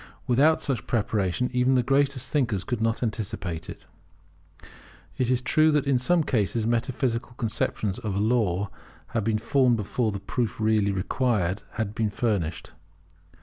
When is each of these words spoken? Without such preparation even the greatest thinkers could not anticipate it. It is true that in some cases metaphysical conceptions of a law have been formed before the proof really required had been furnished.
Without 0.25 0.63
such 0.63 0.87
preparation 0.87 1.51
even 1.53 1.75
the 1.75 1.83
greatest 1.83 2.31
thinkers 2.31 2.63
could 2.63 2.81
not 2.81 3.03
anticipate 3.03 3.69
it. 3.69 3.85
It 5.19 5.29
is 5.29 5.43
true 5.43 5.71
that 5.73 5.85
in 5.85 5.99
some 5.99 6.23
cases 6.23 6.65
metaphysical 6.65 7.33
conceptions 7.33 7.99
of 7.99 8.15
a 8.15 8.19
law 8.19 8.71
have 9.09 9.23
been 9.23 9.37
formed 9.37 9.77
before 9.77 10.11
the 10.11 10.19
proof 10.19 10.59
really 10.59 10.89
required 10.91 11.61
had 11.73 11.93
been 11.93 12.09
furnished. 12.09 12.71